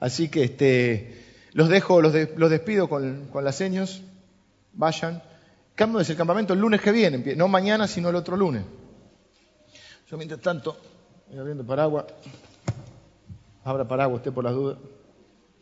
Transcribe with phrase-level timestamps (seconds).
[0.00, 4.00] Así que este, los dejo, los, los despido con, las señas.
[4.72, 5.22] Vayan.
[5.74, 8.62] Cambio desde el campamento el lunes que viene, no mañana, sino el otro lunes.
[10.10, 10.76] Yo mientras tanto,
[11.28, 12.06] voy abriendo paraguas.
[13.64, 14.78] Abra paraguas, usted por las dudas.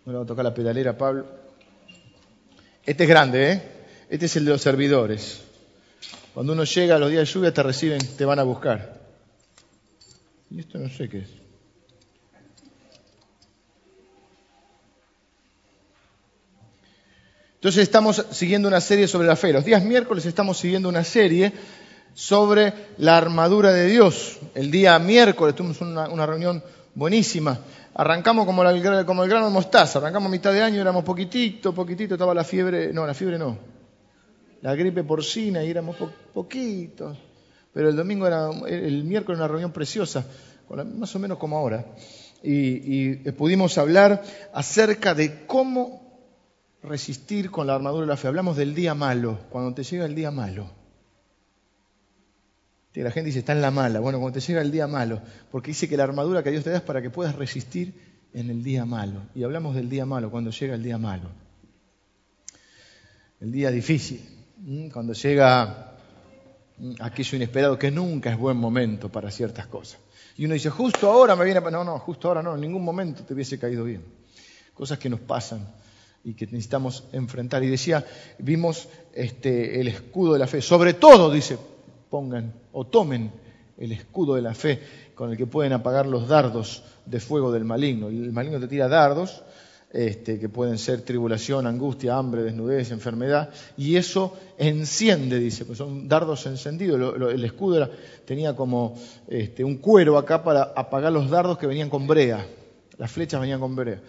[0.07, 1.27] Le voy a tocar la pedalera Pablo.
[2.87, 3.63] Este es grande, ¿eh?
[4.09, 5.43] Este es el de los servidores.
[6.33, 9.01] Cuando uno llega a los días de lluvia te reciben, te van a buscar.
[10.51, 11.48] Y esto no sé qué es.
[17.59, 19.53] Entonces estamos siguiendo una serie sobre la fe.
[19.53, 21.53] Los días miércoles estamos siguiendo una serie
[22.15, 24.39] sobre la armadura de Dios.
[24.55, 26.63] El día miércoles tuvimos una, reunión
[26.95, 27.59] buenísima.
[27.95, 32.33] Arrancamos como, el grano de mostaza, arrancamos a mitad de año, éramos poquitito, poquitito, estaba
[32.33, 33.59] la fiebre, no, la fiebre no,
[34.63, 35.97] la gripe porcina y éramos
[36.33, 37.19] poquitos.
[37.73, 40.25] Pero el domingo era, el miércoles una reunión preciosa,
[40.95, 41.85] más o menos como ahora.
[42.41, 46.08] Y, y pudimos hablar acerca de cómo
[46.83, 48.29] resistir con la armadura de la fe.
[48.29, 50.71] Hablamos del día malo, cuando te llega el día malo.
[52.95, 54.01] la gente dice, está en la mala.
[54.01, 56.71] Bueno, cuando te llega el día malo, porque dice que la armadura que Dios te
[56.71, 57.95] da es para que puedas resistir
[58.35, 59.23] en el día malo.
[59.35, 61.29] Y hablamos del día malo, cuando llega el día malo.
[63.41, 64.21] El día difícil,
[64.93, 65.95] cuando llega
[67.01, 70.01] aquello inesperado, que nunca es buen momento para ciertas cosas.
[70.37, 71.61] Y uno dice, justo ahora me viene...
[71.61, 74.05] No, no, justo ahora no, en ningún momento te hubiese caído bien.
[74.75, 75.67] Cosas que nos pasan
[76.25, 77.63] y que necesitamos enfrentar.
[77.65, 78.05] Y decía,
[78.39, 80.61] vimos este, el escudo de la fe.
[80.61, 81.59] Sobre todo, dice,
[82.11, 83.31] pongan o tomen
[83.79, 84.81] el escudo de la fe
[85.15, 88.09] con el que pueden apagar los dardos de fuego del maligno.
[88.09, 89.43] El maligno te tira dardos,
[89.91, 96.07] este, que pueden ser tribulación, angustia, hambre, desnudez, enfermedad, y eso enciende, dice, pues son
[96.07, 97.15] dardos encendidos.
[97.33, 97.89] el escudo
[98.27, 98.95] tenía como
[99.29, 102.47] este, un cuero acá para apagar los dardos que venían con brea,
[102.99, 104.01] las flechas venían con brea.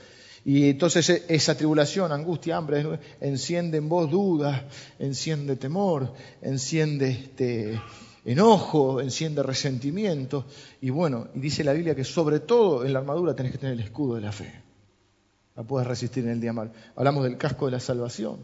[0.49, 4.63] Y entonces e, esa tribulación, angustia, hambre, enciende en vos dudas,
[4.97, 7.79] enciende temor, enciende este,
[8.25, 10.47] enojo, enciende resentimiento.
[10.81, 13.75] Y bueno, y dice la Biblia que sobre todo en la armadura tenés que tener
[13.75, 14.51] el escudo de la fe.
[15.55, 16.71] La puedes resistir en el día mal.
[16.95, 18.39] Hablamos del casco de la salvación.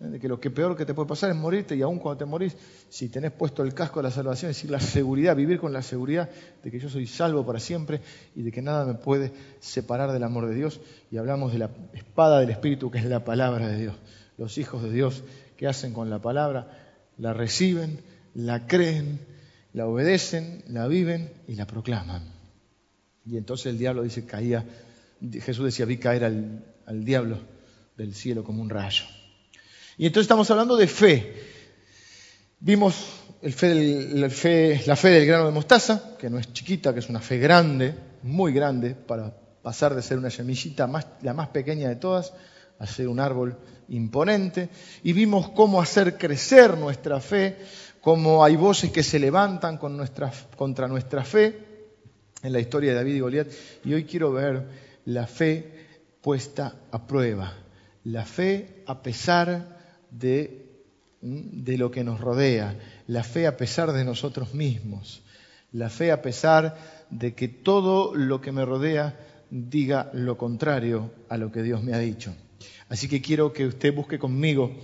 [0.00, 0.06] ¿Eh?
[0.06, 2.24] de que lo que peor que te puede pasar es morirte y aún cuando te
[2.24, 2.56] morís,
[2.88, 5.82] si tenés puesto el casco de la salvación, es decir, la seguridad, vivir con la
[5.82, 6.28] seguridad
[6.62, 8.00] de que yo soy salvo para siempre
[8.34, 10.80] y de que nada me puede separar del amor de Dios.
[11.10, 13.96] Y hablamos de la espada del Espíritu, que es la palabra de Dios.
[14.36, 15.24] Los hijos de Dios
[15.56, 16.70] que hacen con la palabra,
[17.16, 18.00] la reciben,
[18.34, 19.20] la creen,
[19.72, 22.22] la obedecen, la viven y la proclaman.
[23.26, 24.64] Y entonces el diablo dice, caía,
[25.20, 27.38] Jesús decía, vi caer al, al diablo
[27.96, 29.04] del cielo como un rayo.
[29.98, 31.34] Y entonces estamos hablando de fe.
[32.60, 32.94] Vimos
[33.42, 37.94] la fe del grano de mostaza, que no es chiquita, que es una fe grande,
[38.22, 42.32] muy grande, para pasar de ser una semillita más, la más pequeña de todas
[42.78, 44.68] a ser un árbol imponente.
[45.02, 47.56] Y vimos cómo hacer crecer nuestra fe,
[48.00, 51.58] cómo hay voces que se levantan contra nuestra fe
[52.40, 53.48] en la historia de David y Goliat.
[53.84, 54.64] Y hoy quiero ver
[55.06, 55.88] la fe
[56.22, 57.52] puesta a prueba.
[58.04, 59.77] La fe a pesar
[60.10, 60.66] de,
[61.20, 65.22] de lo que nos rodea, la fe a pesar de nosotros mismos,
[65.72, 66.76] la fe a pesar
[67.10, 69.18] de que todo lo que me rodea
[69.50, 72.34] diga lo contrario a lo que Dios me ha dicho.
[72.88, 74.74] Así que quiero que usted busque conmigo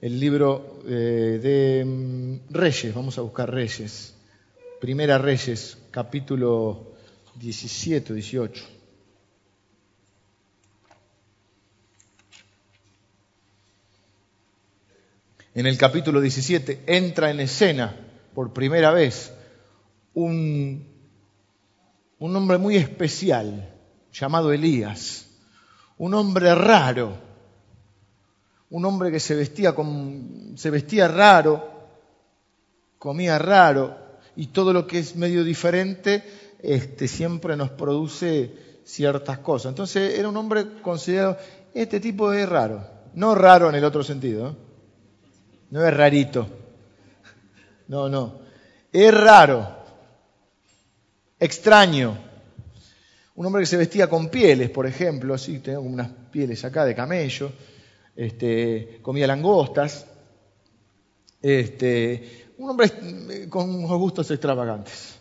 [0.00, 4.14] el libro eh, de mm, Reyes, vamos a buscar Reyes,
[4.80, 6.92] Primera Reyes, capítulo
[7.36, 8.73] 17, 18.
[15.54, 17.94] En el capítulo 17, entra en escena
[18.34, 19.32] por primera vez
[20.12, 20.84] un,
[22.18, 23.72] un hombre muy especial
[24.12, 25.28] llamado Elías,
[25.96, 27.16] un hombre raro,
[28.70, 31.72] un hombre que se vestía, con, se vestía raro,
[32.98, 33.96] comía raro
[34.34, 36.24] y todo lo que es medio diferente
[36.60, 39.70] este, siempre nos produce ciertas cosas.
[39.70, 41.38] Entonces era un hombre considerado,
[41.74, 42.84] este tipo es raro,
[43.14, 44.63] no raro en el otro sentido.
[45.74, 46.46] No es rarito.
[47.88, 48.38] No, no.
[48.92, 49.76] Es raro.
[51.36, 52.16] Extraño.
[53.34, 56.94] Un hombre que se vestía con pieles, por ejemplo, así, tengo unas pieles acá de
[56.94, 57.50] camello,
[58.14, 60.06] este, comía langostas,
[61.42, 65.18] este, un hombre con unos gustos extravagantes.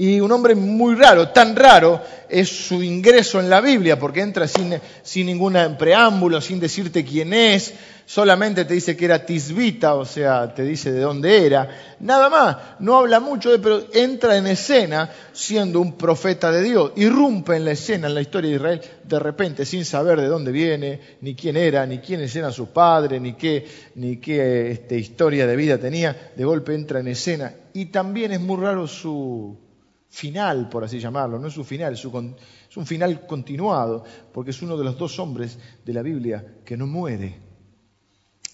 [0.00, 4.46] Y un hombre muy raro, tan raro es su ingreso en la Biblia, porque entra
[4.46, 7.74] sin, sin ningún preámbulo, sin decirte quién es,
[8.06, 11.96] solamente te dice que era tisbita, o sea, te dice de dónde era.
[11.98, 16.92] Nada más, no habla mucho, de, pero entra en escena siendo un profeta de Dios.
[16.94, 20.52] Irrumpe en la escena, en la historia de Israel, de repente, sin saber de dónde
[20.52, 23.66] viene, ni quién era, ni quiénes eran sus padres, ni qué,
[23.96, 26.30] ni qué este, historia de vida tenía.
[26.36, 27.52] De golpe entra en escena.
[27.74, 29.67] Y también es muy raro su
[30.08, 34.76] final, por así llamarlo, no es su final, es, un final continuado, porque es uno
[34.76, 37.48] de los dos hombres de la Biblia que no muere.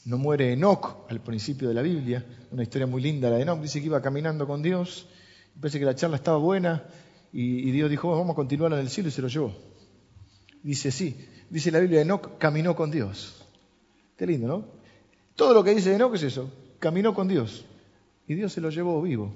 [0.04, 3.60] No muere Enoch al principio de la Biblia, una historia muy linda la de Enoch,
[3.60, 5.06] dice que iba caminando con Dios,
[5.58, 6.84] parece que la charla estaba buena
[7.32, 9.54] y, Dios dijo, vamos a continuar en el cielo y se lo llevó.
[10.62, 11.16] Dice sí,
[11.48, 13.44] dice la Biblia, Enoch caminó con Dios.
[14.16, 14.64] Qué lindo, ¿no?
[15.34, 17.64] Todo lo que dice Enoch es eso, caminó con Dios
[18.26, 19.32] y Dios se lo llevó vivo.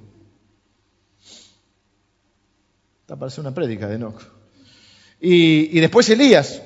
[3.09, 4.21] Está una prédica de Enoch.
[5.19, 6.61] Y, después Elías,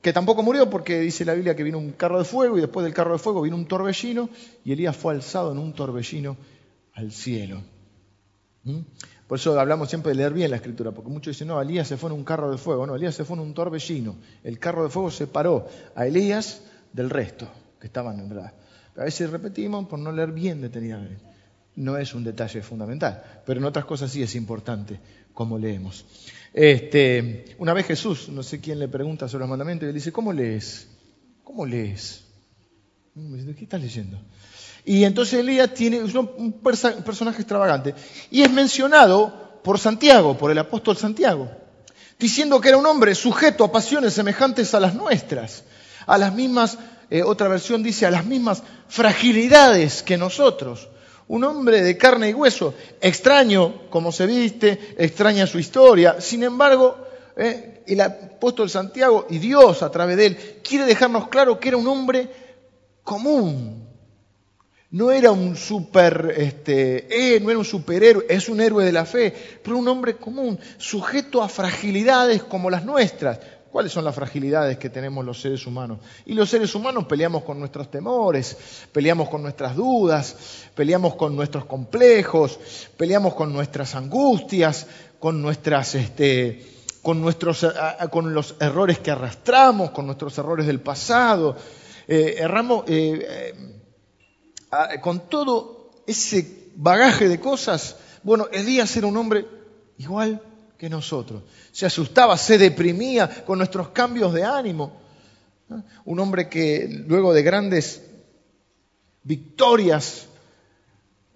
[0.00, 2.82] que tampoco murió porque dice la Biblia que vino un carro de fuego y después
[2.84, 4.30] del carro de fuego vino un torbellino
[4.64, 6.38] y Elías fue alzado en un torbellino
[6.94, 7.60] al cielo.
[8.64, 8.78] ¿Mm?
[9.26, 11.98] Por eso hablamos siempre de leer bien la escritura, porque muchos dicen, no, Elías se
[11.98, 14.16] fue en un carro de fuego, no, Elías se fue en un torbellino.
[14.42, 16.62] El carro de fuego separó a Elías
[16.92, 17.48] del resto,
[17.78, 18.54] que estaban en verdad.
[18.96, 21.22] A veces repetimos por no leer bien detenidamente.
[21.74, 25.00] No es un detalle fundamental, pero en otras cosas sí es importante
[25.34, 26.04] como leemos.
[26.52, 30.12] Este, una vez Jesús, no sé quién le pregunta sobre los mandamientos, y le dice,
[30.12, 30.86] ¿cómo lees?
[31.44, 32.22] ¿Cómo lees?
[33.14, 34.18] ¿Qué estás leyendo?
[34.84, 37.94] Y entonces Elías tiene un personaje extravagante.
[38.30, 41.50] Y es mencionado por Santiago, por el apóstol Santiago,
[42.18, 45.64] diciendo que era un hombre sujeto a pasiones semejantes a las nuestras,
[46.06, 46.78] a las mismas,
[47.10, 50.88] eh, otra versión dice, a las mismas fragilidades que nosotros
[51.32, 56.20] un hombre de carne y hueso, extraño como se viste, extraña su historia.
[56.20, 56.94] Sin embargo,
[57.34, 61.78] eh, el apóstol Santiago y Dios a través de él quiere dejarnos claro que era
[61.78, 62.28] un hombre
[63.02, 63.88] común.
[64.90, 69.06] No era un super, este, eh, no era un superhéroe, es un héroe de la
[69.06, 69.32] fe,
[69.62, 73.40] pero un hombre común, sujeto a fragilidades como las nuestras.
[73.72, 76.00] ¿Cuáles son las fragilidades que tenemos los seres humanos?
[76.26, 78.54] Y los seres humanos peleamos con nuestros temores,
[78.92, 80.36] peleamos con nuestras dudas,
[80.74, 82.60] peleamos con nuestros complejos,
[82.98, 84.86] peleamos con nuestras angustias,
[85.18, 86.66] con nuestras, este,
[87.00, 87.66] con nuestros,
[88.10, 91.56] con los errores que arrastramos, con nuestros errores del pasado.
[92.06, 93.54] Eh, erramos eh,
[94.70, 97.96] eh, con todo ese bagaje de cosas.
[98.22, 99.46] Bueno, Elías era un hombre
[99.96, 100.42] igual
[100.82, 101.44] que nosotros.
[101.70, 105.00] Se asustaba, se deprimía con nuestros cambios de ánimo.
[106.04, 108.02] Un hombre que luego de grandes
[109.22, 110.26] victorias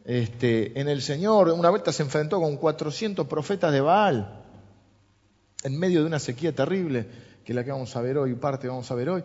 [0.04, 4.42] este, en el Señor, una vuelta se enfrentó con 400 profetas de Baal
[5.62, 7.06] en medio de una sequía terrible,
[7.44, 9.22] que es la que vamos a ver hoy, parte vamos a ver hoy.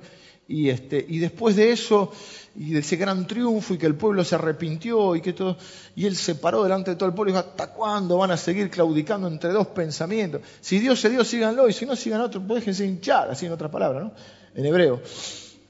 [0.48, 2.12] Y, este, y después de eso,
[2.56, 5.58] y de ese gran triunfo, y que el pueblo se arrepintió, y que todo,
[5.96, 8.38] y él se paró delante de todo el pueblo y dijo, ¿hasta cuándo van a
[8.38, 10.42] seguir claudicando entre dos pensamientos?
[10.60, 13.54] Si Dios es Dios, síganlo, y si no, sigan otro, pues déjense hinchar, así en
[13.54, 14.14] otras palabras, ¿no?
[14.54, 15.02] En hebreo.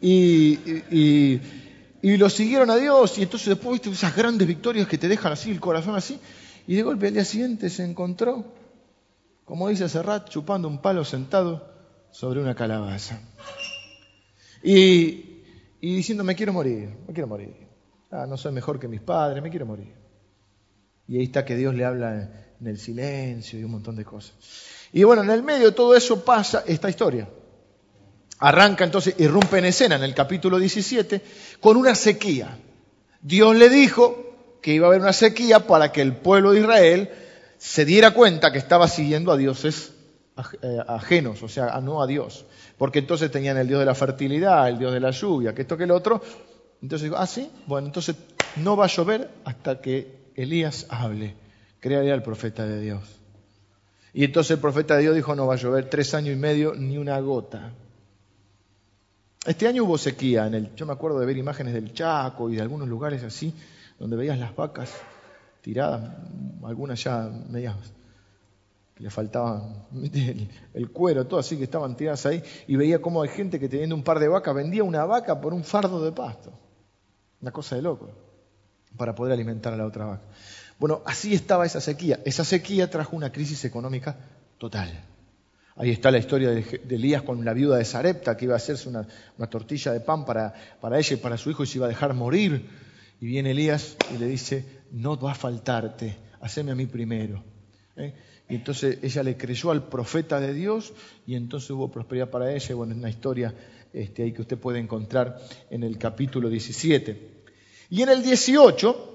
[0.01, 0.57] Y,
[0.89, 1.41] y,
[2.01, 5.33] y, lo siguieron a Dios, y entonces después viste esas grandes victorias que te dejan
[5.33, 6.19] así, el corazón así,
[6.65, 8.45] y de golpe al día siguiente se encontró,
[9.45, 11.69] como dice Serrat, chupando un palo sentado
[12.11, 13.19] sobre una calabaza.
[14.63, 15.43] Y,
[15.81, 17.55] diciendo, me quiero morir, me quiero morir.
[18.11, 19.93] Ah, no soy mejor que mis padres, me quiero morir.
[21.07, 22.29] Y ahí está que Dios le habla
[22.59, 24.33] en el silencio y un montón de cosas.
[24.93, 27.27] Y bueno, en el medio de todo eso pasa esta historia.
[28.39, 31.21] Arranca entonces, irrumpe en escena en el capítulo 17
[31.59, 32.57] con una sequía.
[33.21, 37.09] Dios le dijo que iba a haber una sequía para que el pueblo de Israel
[37.57, 39.90] se diera cuenta que estaba siguiendo a dioses
[40.87, 42.45] ajenos, o sea, no a Dios
[42.81, 45.77] porque entonces tenían el Dios de la fertilidad, el Dios de la lluvia, que esto
[45.77, 46.19] que el otro.
[46.81, 48.15] Entonces digo, ah, sí, bueno, entonces
[48.55, 51.35] no va a llover hasta que Elías hable.
[51.79, 53.03] Crearía el profeta de Dios.
[54.15, 56.73] Y entonces el profeta de Dios dijo, no va a llover tres años y medio
[56.73, 57.71] ni una gota.
[59.45, 62.55] Este año hubo sequía en el, yo me acuerdo de ver imágenes del Chaco y
[62.55, 63.53] de algunos lugares así,
[63.99, 64.91] donde veías las vacas
[65.61, 66.15] tiradas,
[66.63, 67.75] algunas ya medias
[69.01, 69.87] le faltaba
[70.73, 73.95] el, cuero, todo así que estaban tiradas ahí, y veía cómo hay gente que teniendo
[73.95, 76.53] un par de vacas vendía una vaca por un fardo de pasto.
[77.41, 78.11] Una cosa de loco,
[78.95, 80.23] para poder alimentar a la otra vaca.
[80.77, 82.19] Bueno, así estaba esa sequía.
[82.25, 84.15] Esa sequía trajo una crisis económica
[84.59, 85.03] total.
[85.75, 88.87] Ahí está la historia de, Elías con la viuda de Sarepta, que iba a hacerse
[88.87, 89.07] una,
[89.49, 92.13] tortilla de pan para, para ella y para su hijo y se iba a dejar
[92.13, 92.69] morir.
[93.19, 97.43] Y viene Elías y le dice, no va a faltarte, haceme a mí primero.
[97.95, 98.13] ¿Eh?
[98.51, 100.91] Y entonces ella le creyó al profeta de Dios
[101.25, 102.75] y entonces hubo prosperidad para ella.
[102.75, 103.55] Bueno, es una historia
[103.93, 105.39] este, ahí que usted puede encontrar
[105.69, 107.45] en el capítulo 17.
[107.91, 109.07] Y en el 18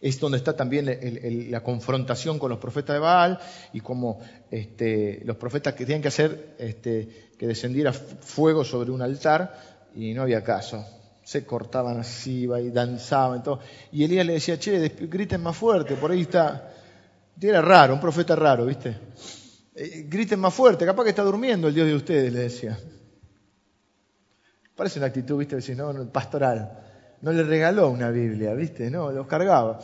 [0.00, 3.40] es donde está también la confrontación con los profetas de Baal
[3.72, 4.20] y como
[4.52, 10.14] este, los profetas que tenían que hacer este, que descendiera fuego sobre un altar y
[10.14, 10.86] no había caso.
[11.24, 13.58] Se cortaban así, y danzaban todo.
[13.90, 14.78] Y Elías le decía, che,
[15.10, 16.74] griten más fuerte, por ahí está.
[17.40, 18.96] Era raro, un profeta raro, ¿viste?
[19.74, 22.78] Eh, griten más fuerte, capaz que está durmiendo el Dios de ustedes, le decía.
[24.74, 25.56] Parece una actitud, ¿viste?
[25.56, 26.86] Decir, no, pastoral
[27.20, 28.90] no le regaló una Biblia, ¿viste?
[28.90, 29.80] No, los cargaba.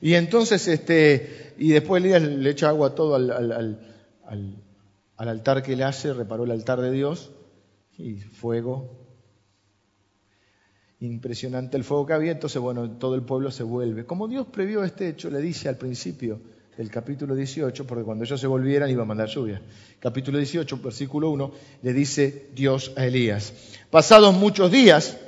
[0.00, 4.62] Y entonces, este, y después Elías le echa agua todo al, al,
[5.16, 7.30] altar que le hace, reparó el altar de Dios,
[7.96, 8.98] y fuego.
[10.98, 14.04] Impresionante el fuego que había, entonces, bueno, todo el pueblo se vuelve.
[14.04, 16.40] Como Dios previó este hecho, le dice al principio
[16.76, 19.60] del capítulo 18, porque cuando ellos se volvieran iba a mandar lluvia.
[20.00, 21.52] Capítulo 18, versículo 1,
[21.82, 23.52] le dice Dios a Elías.
[23.90, 25.18] Pasados muchos días,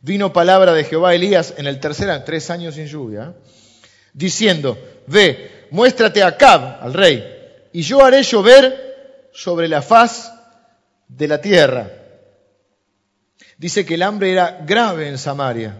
[0.00, 3.34] vino palabra de Jehová a Elías en el tercer año, tres años sin lluvia,
[4.12, 7.24] diciendo, ve, muéstrate a Acab, al rey,
[7.72, 10.32] y yo haré llover sobre la faz
[11.08, 11.90] de la tierra.
[13.58, 15.76] Dice que el hambre era grave en Samaria.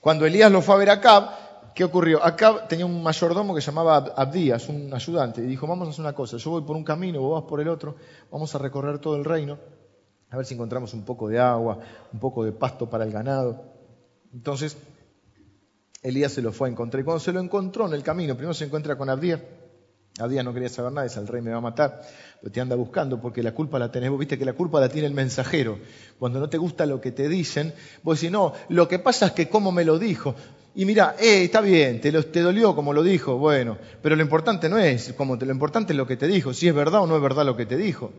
[0.00, 1.41] Cuando Elías lo fue a ver a Acab,
[1.74, 2.24] ¿qué ocurrió?
[2.24, 6.00] Acab tenía un mayordomo que se llamaba Abdías, un ayudante, y dijo, vamos a hacer
[6.00, 7.96] una cosa, yo voy por un camino, vos vas por el otro,
[8.30, 9.58] vamos a recorrer todo el reino
[10.32, 11.78] a ver si encontramos un poco de agua,
[12.10, 13.64] un poco de pasto para el ganado.
[14.32, 14.78] Entonces,
[16.02, 17.02] Elías se lo fue a encontrar.
[17.02, 19.40] Y cuando se lo encontró en el camino, primero se encuentra con Abdías.
[20.18, 22.02] Abdías no quería saber nada, dice, el rey me va a matar,
[22.40, 24.10] pero te anda buscando porque la culpa la tenés.
[24.10, 25.78] Vos viste que la culpa la tiene el mensajero.
[26.18, 29.32] Cuando no te gusta lo que te dicen, vos decís, no, lo que pasa es
[29.32, 30.34] que cómo me lo dijo.
[30.74, 34.68] Y mira, eh, está bien, te, te dolió como lo dijo, bueno, pero lo importante
[34.68, 37.06] no es como te, lo importante es lo que te dijo, si es verdad o
[37.06, 38.12] no es verdad lo que te dijo.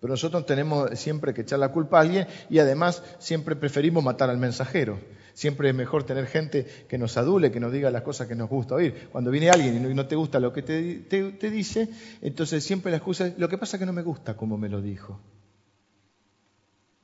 [0.00, 4.30] Pero nosotros tenemos siempre que echar la culpa a alguien y además siempre preferimos matar
[4.30, 4.98] al mensajero.
[5.38, 8.48] Siempre es mejor tener gente que nos adule, que nos diga las cosas que nos
[8.48, 9.08] gusta oír.
[9.12, 11.88] Cuando viene alguien y no te gusta lo que te, dice,
[12.20, 14.68] entonces siempre la excusa es, lo que pasa es que no me gusta como me
[14.68, 15.20] lo dijo.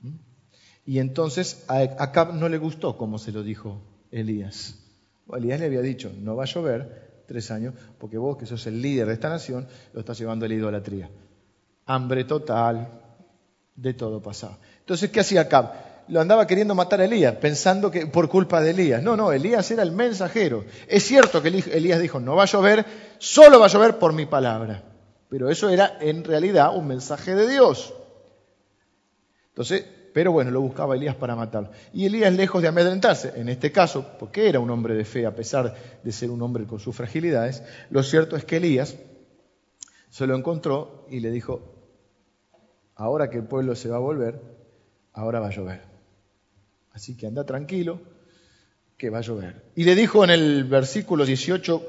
[0.01, 0.17] ¿Mm?
[0.87, 4.81] Y entonces a Acab no le gustó como se lo dijo Elías.
[5.33, 8.83] Elías le había dicho, no va a llover tres años, porque vos que sos el
[8.83, 11.09] líder de esta nación, lo estás llevando a la idolatría
[11.87, 12.89] hambre total,
[13.75, 14.59] de todo pasaba.
[14.81, 15.94] Entonces, ¿qué hacía Acab?
[16.09, 19.03] Lo andaba queriendo matar a Elías, pensando que por culpa de Elías.
[19.03, 20.65] No, no, Elías era el mensajero.
[20.87, 22.85] Es cierto que Elías dijo, no va a llover,
[23.19, 24.83] solo va a llover por mi palabra.
[25.29, 27.95] Pero eso era en realidad un mensaje de Dios.
[29.49, 31.71] Entonces, pero bueno, lo buscaba Elías para matarlo.
[31.93, 35.35] Y Elías, lejos de amedrentarse, en este caso, porque era un hombre de fe, a
[35.35, 38.97] pesar de ser un hombre con sus fragilidades, lo cierto es que Elías
[40.11, 41.75] se lo encontró y le dijo,
[42.95, 44.41] ahora que el pueblo se va a volver,
[45.13, 45.94] ahora va a llover.
[46.95, 48.01] Así que anda tranquilo,
[48.97, 49.65] que va a llover.
[49.75, 51.83] Y le dijo en el versículo 18,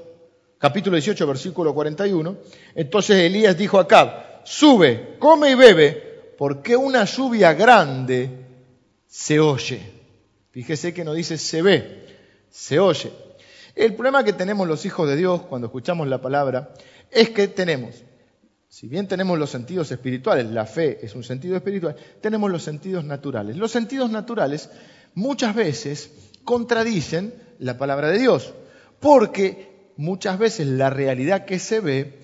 [0.58, 2.38] capítulo 18, versículo 41,
[2.74, 8.30] entonces Elías dijo a Acab, sube, come y bebe, porque una lluvia grande
[9.08, 9.80] se oye.
[10.50, 12.08] Fíjese que no dice se ve,
[12.50, 13.12] se oye.
[13.76, 16.74] El problema que tenemos los hijos de Dios cuando escuchamos la palabra
[17.12, 18.04] es que tenemos
[18.76, 23.06] si bien tenemos los sentidos espirituales, la fe es un sentido espiritual, tenemos los sentidos
[23.06, 23.56] naturales.
[23.56, 24.70] Los sentidos naturales
[25.16, 26.12] muchas veces
[26.44, 28.54] contradicen la palabra de Dios,
[29.00, 32.20] porque muchas veces la realidad que se ve,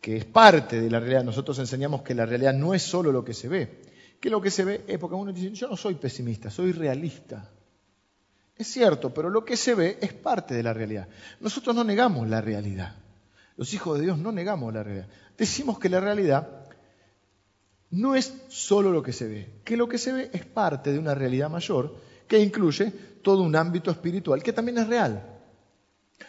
[0.00, 3.24] que es parte de la realidad, nosotros enseñamos que la realidad no es solo lo
[3.24, 3.80] que se ve,
[4.20, 7.50] que lo que se ve es porque uno dice, yo no soy pesimista, soy realista.
[8.56, 11.08] Es cierto, pero lo que se ve es parte de la realidad.
[11.40, 12.96] Nosotros no negamos la realidad.
[13.56, 15.08] Los hijos de Dios no negamos la realidad.
[15.36, 16.66] Decimos que la realidad
[17.90, 20.98] no es solo lo que se ve, que lo que se ve es parte de
[20.98, 21.94] una realidad mayor
[22.26, 25.32] que incluye todo un ámbito espiritual que también es real.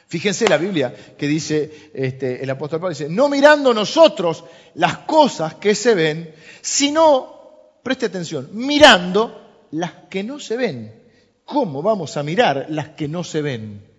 [0.07, 4.43] Fíjense la Biblia que dice este, el apóstol Pablo, dice, no mirando nosotros
[4.75, 11.03] las cosas que se ven, sino, preste atención, mirando las que no se ven.
[11.45, 13.93] ¿Cómo vamos a mirar las que no se ven?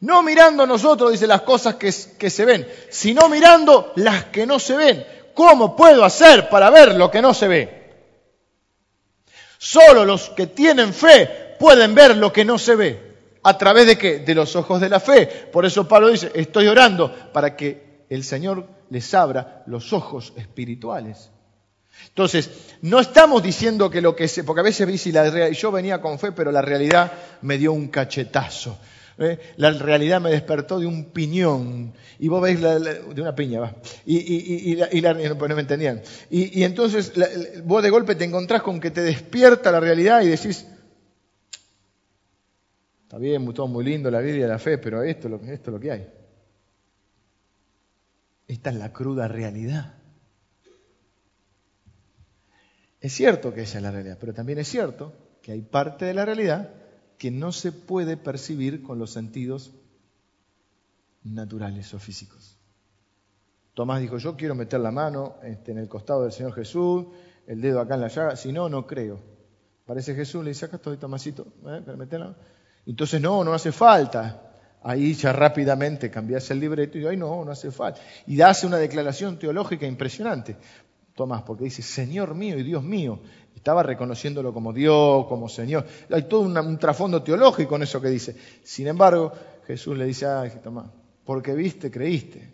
[0.00, 4.76] No mirando nosotros, dice, las cosas que, se ven, sino mirando las que no se
[4.76, 5.06] ven.
[5.32, 7.81] ¿Cómo puedo hacer para ver lo que no se ve?
[9.64, 13.12] Solo los que tienen fe pueden ver lo que no se ve.
[13.44, 14.18] ¿A través de qué?
[14.18, 15.24] De los ojos de la fe.
[15.24, 21.30] Por eso Pablo dice, estoy orando para que el Señor les abra los ojos espirituales.
[22.08, 22.50] Entonces,
[22.80, 26.18] no estamos diciendo que lo que se, porque a veces dice, la, yo venía con
[26.18, 28.76] fe, pero la realidad me dio un cachetazo.
[29.24, 29.38] ¿Eh?
[29.56, 31.92] La realidad me despertó de un piñón.
[32.18, 33.76] Y vos veis de una piña, va.
[34.04, 36.02] Y, la, pues no me entendían.
[36.30, 37.12] Y, entonces
[37.64, 40.66] vos de golpe te encontrás con que te despierta la realidad y decís,
[43.02, 45.90] está bien, todo muy lindo la y la fe, pero esto, esto es lo que
[45.90, 46.08] hay.
[48.48, 49.94] Esta es la cruda realidad.
[53.00, 55.12] Es cierto que esa es la realidad, pero también es cierto
[55.42, 56.81] que hay parte de la realidad
[57.22, 59.70] que no se puede percibir con los sentidos
[61.22, 62.58] naturales o físicos.
[63.74, 67.06] Tomás dijo, yo quiero meter la mano este, en el costado del Señor Jesús,
[67.46, 69.20] el dedo acá en la llaga, si no, no creo.
[69.86, 72.34] Parece Jesús, le dice, acá estoy Tomasito, ¿eh?
[72.86, 74.50] Entonces, no, no hace falta.
[74.82, 78.00] Ahí ya rápidamente cambias el libreto y ay no, no hace falta.
[78.26, 80.56] Y hace una declaración teológica impresionante.
[81.14, 83.20] Tomás, porque dice, Señor mío y Dios mío.
[83.54, 85.86] Estaba reconociéndolo como Dios, como Señor.
[86.10, 88.36] Hay todo un, trasfondo teológico en eso que dice.
[88.62, 89.32] Sin embargo,
[89.66, 90.86] Jesús le dice, ay, Tomás,
[91.24, 92.52] porque viste, creíste.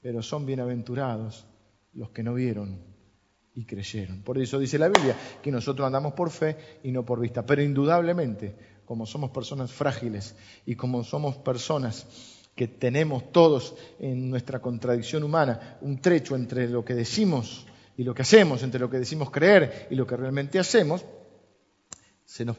[0.00, 1.46] Pero son bienaventurados
[1.94, 2.78] los que no vieron
[3.54, 4.22] y creyeron.
[4.22, 7.44] Por eso dice la Biblia que nosotros andamos por fe y no por vista.
[7.44, 8.54] Pero indudablemente,
[8.84, 10.34] como somos personas frágiles
[10.66, 12.06] y como somos personas
[12.54, 18.14] que tenemos todos en nuestra contradicción humana un trecho entre lo que decimos y lo
[18.14, 21.04] que hacemos, entre lo que decimos creer y lo que realmente hacemos,
[22.24, 22.56] se nos,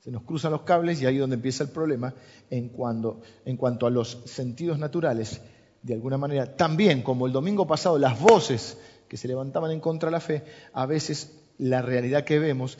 [0.00, 2.14] se nos cruzan los cables y ahí es donde empieza el problema
[2.50, 5.40] en, cuando, en cuanto a los sentidos naturales,
[5.82, 8.78] de alguna manera, también como el domingo pasado las voces
[9.08, 12.78] que se levantaban en contra de la fe, a veces la realidad que vemos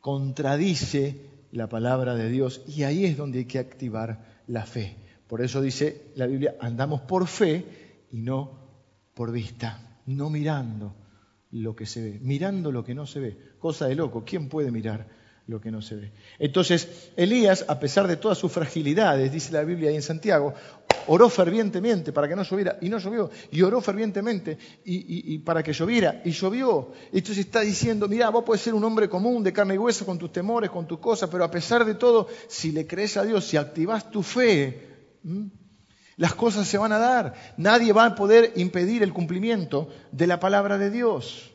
[0.00, 1.20] contradice
[1.52, 4.96] la palabra de Dios y ahí es donde hay que activar la fe.
[5.26, 7.64] Por eso dice la Biblia, andamos por fe
[8.12, 8.66] y no
[9.14, 10.94] por vista, no mirando
[11.52, 13.38] lo que se ve, mirando lo que no se ve.
[13.58, 15.06] Cosa de loco, ¿quién puede mirar
[15.46, 16.12] lo que no se ve?
[16.38, 20.54] Entonces, Elías, a pesar de todas sus fragilidades, dice la Biblia ahí en Santiago,
[21.08, 25.72] oró fervientemente para que no lloviera y no llovió, y oró fervientemente y, para que
[25.72, 26.92] lloviera y llovió.
[27.12, 30.18] Entonces está diciendo, mira, vos puedes ser un hombre común de carne y hueso con
[30.18, 33.44] tus temores, con tus cosas, pero a pesar de todo, si le crees a Dios,
[33.44, 34.96] si activas tu fe,
[36.16, 37.34] las cosas se van a dar.
[37.56, 41.52] Nadie va a poder impedir el cumplimiento de la palabra de Dios.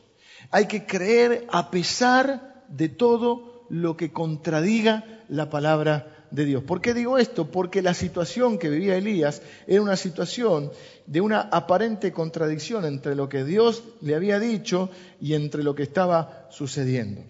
[0.50, 6.62] Hay que creer a pesar de todo lo que contradiga la palabra de Dios.
[6.62, 7.50] ¿Por qué digo esto?
[7.50, 10.70] Porque la situación que vivía Elías era una situación
[11.06, 15.82] de una aparente contradicción entre lo que Dios le había dicho y entre lo que
[15.82, 17.22] estaba sucediendo.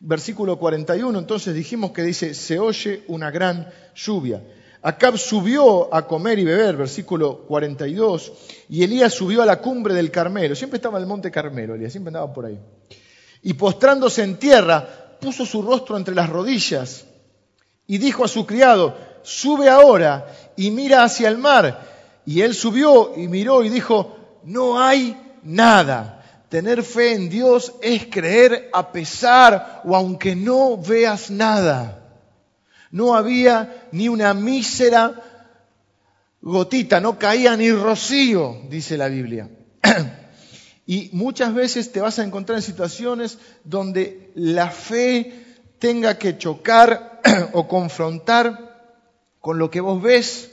[0.00, 4.42] Versículo 41, entonces dijimos que dice, se oye una gran lluvia.
[4.86, 8.32] Acab subió a comer y beber, versículo 42,
[8.68, 10.54] y Elías subió a la cumbre del Carmelo.
[10.54, 12.60] Siempre estaba en el monte Carmelo, Elías, siempre andaba por ahí.
[13.42, 14.86] Y postrándose en tierra,
[15.18, 17.06] puso su rostro entre las rodillas
[17.86, 22.20] y dijo a su criado, sube ahora y mira hacia el mar.
[22.26, 26.44] Y él subió y miró y dijo, no hay nada.
[26.50, 32.03] Tener fe en Dios es creer a pesar o aunque no veas nada.
[32.94, 35.20] No había ni una mísera
[36.40, 39.50] gotita, no caía ni rocío, dice la Biblia.
[40.86, 45.32] Y muchas veces te vas a encontrar en situaciones donde la fe
[45.80, 47.20] tenga que chocar
[47.52, 49.00] o confrontar
[49.40, 50.50] con lo que vos ves,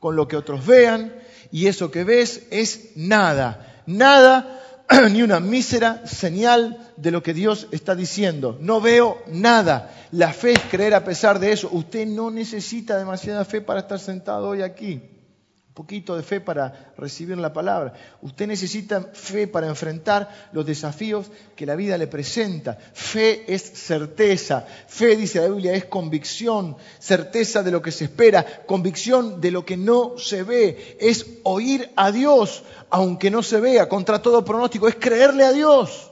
[0.00, 1.14] con lo que otros vean,
[1.52, 4.59] y eso que ves es nada, nada
[5.10, 8.58] ni una mísera señal de lo que Dios está diciendo.
[8.60, 9.94] No veo nada.
[10.12, 11.68] La fe es creer a pesar de eso.
[11.72, 15.00] Usted no necesita demasiada fe para estar sentado hoy aquí
[15.80, 17.94] poquito de fe para recibir la palabra.
[18.20, 22.76] Usted necesita fe para enfrentar los desafíos que la vida le presenta.
[22.92, 24.66] Fe es certeza.
[24.86, 29.64] Fe, dice la Biblia, es convicción, certeza de lo que se espera, convicción de lo
[29.64, 30.98] que no se ve.
[31.00, 34.86] Es oír a Dios, aunque no se vea, contra todo pronóstico.
[34.86, 36.09] Es creerle a Dios.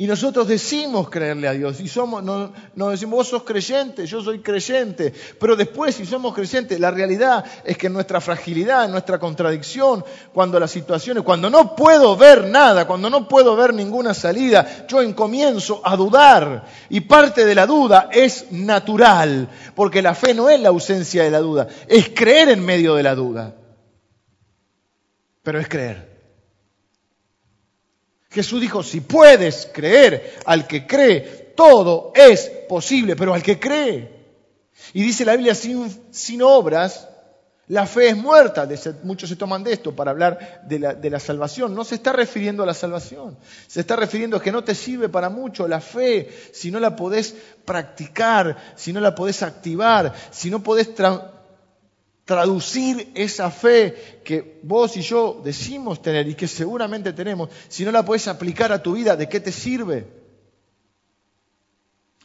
[0.00, 1.80] Y nosotros decimos creerle a Dios.
[1.80, 5.12] Y somos, nos, decimos, vos sos creyente, yo soy creyente.
[5.40, 10.04] Pero después, si somos creyentes, la realidad es que en nuestra fragilidad, en nuestra contradicción,
[10.32, 15.00] cuando las situaciones, cuando no puedo ver nada, cuando no puedo ver ninguna salida, yo
[15.16, 16.66] comienzo a dudar.
[16.90, 21.32] Y parte de la duda es natural, porque la fe no es la ausencia de
[21.32, 23.52] la duda, es creer en medio de la duda.
[25.42, 26.17] Pero es creer.
[28.30, 34.18] Jesús dijo, si puedes creer, al que cree, todo es posible, pero al que cree.
[34.92, 37.08] Y dice la Biblia, sin, obras
[37.66, 38.66] La fe es muerta,
[39.02, 41.74] muchos se toman de esto para hablar de la, de la, salvación.
[41.74, 43.36] No se está refiriendo a la salvación,
[43.66, 46.96] se está refiriendo a que no te sirve para mucho la fe si no la
[46.96, 50.94] podés practicar, si no la podés activar, si no podés
[52.28, 57.90] traducir esa fe que vos y yo decimos tener y que seguramente tenemos, si no
[57.90, 60.06] la podés aplicar a tu vida, ¿de qué te sirve?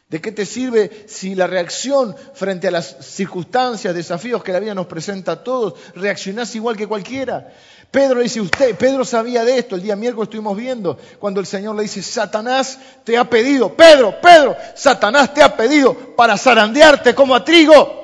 [0.10, 4.76] ¿De qué te sirve si la reacción frente a las circunstancias, desafíos que la vida
[4.76, 7.54] nos presenta a todos, reaccionás igual que cualquiera?
[7.90, 11.46] Pedro le dice, usted, Pedro sabía de esto, el día miércoles estuvimos viendo, cuando el
[11.46, 17.16] Señor le dice, Satanás te ha pedido, Pedro, Pedro, Satanás te ha pedido para zarandearte
[17.16, 18.03] como a trigo,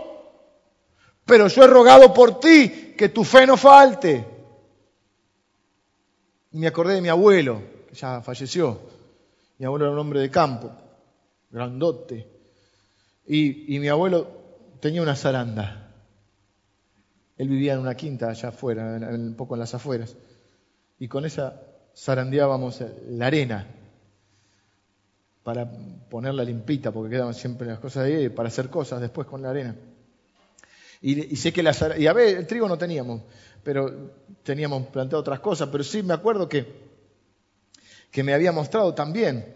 [1.29, 4.25] pero yo he rogado por ti que tu fe no falte.
[6.51, 8.79] Y me acordé de mi abuelo, que ya falleció,
[9.59, 10.71] mi abuelo era un hombre de campo
[11.51, 12.27] grandote.
[13.27, 14.27] Y, mi abuelo
[14.79, 15.93] tenía una zaranda.
[17.37, 20.15] Él vivía en una quinta allá afuera, un poco en las afueras.
[20.97, 21.61] Y con esa
[21.95, 23.67] zarandeábamos la arena
[25.43, 25.69] para
[26.09, 29.75] ponerla limpita, porque quedaban siempre las cosas ahí, para hacer cosas después con la arena.
[31.01, 33.21] Y, sé que la y a ver, el trigo no teníamos,
[33.63, 34.11] pero
[34.43, 36.89] teníamos planteado otras cosas, pero sí me acuerdo que,
[38.11, 39.55] que me había mostrado también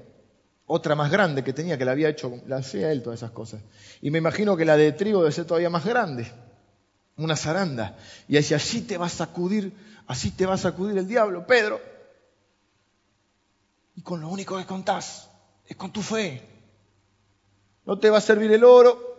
[0.65, 3.62] otra más grande que tenía, que la había hecho, la hacía él todas esas cosas.
[4.01, 6.32] Y me imagino que la de trigo debe ser todavía más grande,
[7.17, 7.97] una zaranda.
[8.27, 9.73] Y decía, así te va a sacudir,
[10.08, 11.82] así te va a sacudir el diablo, Pedro.
[13.95, 15.29] Y con lo único que contás
[15.65, 16.41] es con tu fe.
[17.86, 19.12] No te va a servir el oro.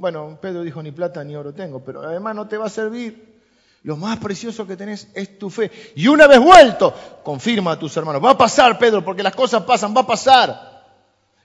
[0.00, 3.38] Bueno, Pedro dijo, ni plata ni oro tengo, pero además no te va a servir.
[3.82, 5.70] Lo más precioso que tenés es tu fe.
[5.94, 8.24] Y una vez vuelto, confirma a tus hermanos.
[8.24, 10.70] Va a pasar, Pedro, porque las cosas pasan, va a pasar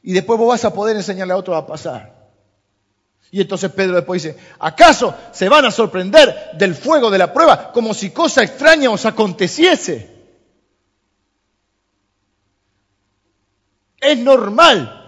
[0.01, 2.29] y después vos vas a poder enseñarle a otro a pasar.
[3.29, 7.73] Y entonces Pedro después dice, ¿acaso se van a sorprender del fuego de la prueba
[7.73, 10.15] como si cosa extraña os aconteciese?
[13.99, 15.01] Es normal.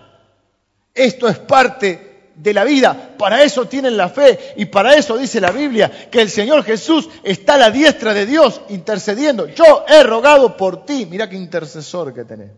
[0.94, 2.07] Esto es parte
[2.38, 3.16] de la vida.
[3.18, 7.10] Para eso tienen la fe y para eso dice la Biblia que el Señor Jesús
[7.24, 9.48] está a la diestra de Dios intercediendo.
[9.48, 11.06] Yo he rogado por ti.
[11.10, 12.52] Mira qué intercesor que tenés.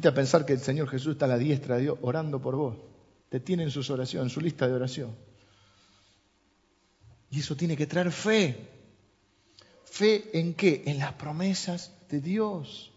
[0.00, 2.54] Te a pensar que el Señor Jesús está a la diestra de Dios orando por
[2.54, 2.76] vos.
[3.28, 5.16] Te tiene en sus oraciones, en su lista de oración.
[7.30, 8.68] Y eso tiene que traer fe.
[9.84, 10.82] ¿Fe en qué?
[10.86, 12.89] En las promesas de Dios.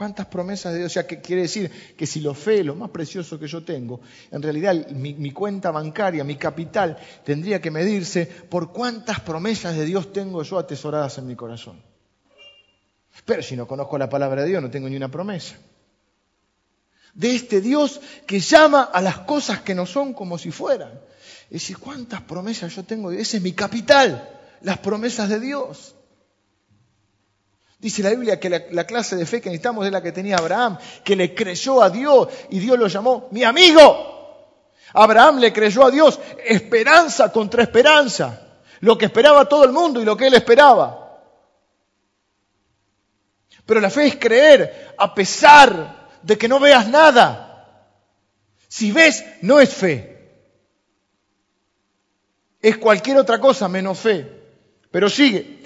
[0.00, 0.92] ¿Cuántas promesas de Dios?
[0.92, 4.00] O sea, que quiere decir que si lo fe, lo más precioso que yo tengo,
[4.30, 9.84] en realidad mi, mi, cuenta bancaria, mi capital, tendría que medirse por cuántas promesas de
[9.84, 11.82] Dios tengo yo atesoradas en mi corazón.
[13.26, 15.56] Pero si no conozco la palabra de Dios, no tengo ni una promesa
[17.12, 20.98] de este Dios que llama a las cosas que no son como si fueran.
[21.50, 23.12] Es decir, ¿cuántas promesas yo tengo?
[23.12, 24.30] Ese es mi capital,
[24.62, 25.94] las promesas de Dios.
[27.80, 30.76] Dice la Biblia que la, clase de fe que necesitamos es la que tenía Abraham,
[31.02, 34.76] que le creyó a Dios y Dios lo llamó mi amigo.
[34.92, 38.38] Abraham le creyó a Dios esperanza contra esperanza,
[38.80, 41.00] lo que esperaba todo el mundo y lo que él esperaba.
[43.64, 47.86] Pero la fe es creer a pesar de que no veas nada.
[48.68, 50.18] Si ves, no es fe.
[52.60, 54.30] Es cualquier otra cosa menos fe.
[54.90, 55.59] Pero sigue.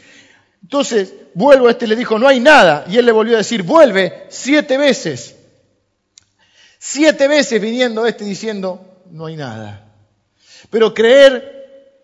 [0.65, 2.87] Entonces, vuelvo, este le dijo, no hay nada.
[2.89, 5.37] Y él le volvió a decir, vuelve siete veces.
[6.79, 9.95] Siete veces viniendo este diciendo, no hay nada.
[10.71, 12.01] Pero creer,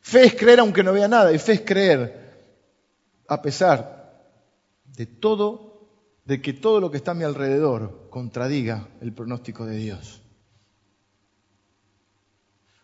[0.00, 1.30] fe es creer aunque no vea nada.
[1.32, 2.32] Y fe es creer
[3.28, 4.24] a pesar
[4.86, 5.86] de todo,
[6.24, 10.21] de que todo lo que está a mi alrededor contradiga el pronóstico de Dios.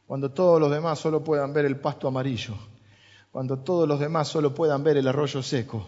[0.08, 2.56] Cuando todos los demás solo puedan ver el pasto amarillo,
[3.30, 5.86] cuando todos los demás solo puedan ver el arroyo seco,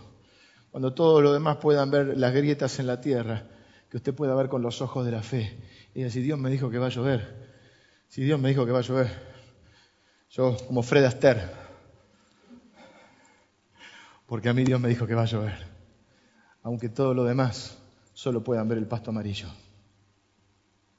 [0.71, 3.49] cuando todos los demás puedan ver las grietas en la tierra,
[3.91, 5.59] que usted pueda ver con los ojos de la fe.
[5.93, 7.49] Y decir, Dios me dijo que va a llover,
[8.07, 9.11] si Dios me dijo que va a llover,
[10.31, 11.51] yo como Fred Astaire,
[14.27, 15.81] porque a mí Dios me dijo que va a llover
[16.63, 17.79] aunque todo lo demás
[18.13, 19.49] solo puedan ver el pasto amarillo.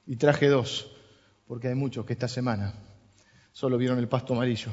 [0.06, 0.90] Y traje dos,
[1.46, 2.74] porque hay muchos que esta semana
[3.52, 4.72] solo vieron el pasto amarillo.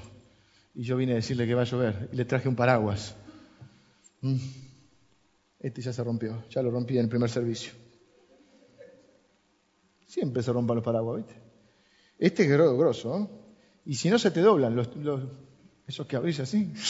[0.73, 3.15] Y yo vine a decirle que va a llover y le traje un paraguas.
[4.21, 4.37] Mm.
[5.59, 7.73] Este ya se rompió, ya lo rompí en el primer servicio.
[10.07, 11.35] Siempre se rompan los paraguas, ¿viste?
[12.17, 13.29] Este es grosso, ¿no?
[13.85, 14.89] Y si no se te doblan los,
[15.87, 16.73] esos que abrís así.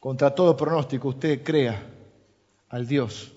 [0.00, 1.82] Contra todo pronóstico, usted crea
[2.68, 3.32] al Dios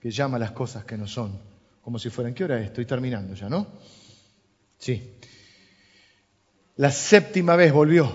[0.00, 1.38] que llama las cosas que no son,
[1.82, 2.66] como si fueran, ¿qué hora es?
[2.66, 3.66] Estoy terminando ya, ¿no?
[4.78, 5.18] Sí.
[6.76, 8.10] La séptima vez volvió.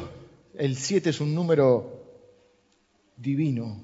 [0.56, 1.98] El siete es un número
[3.16, 3.84] divino.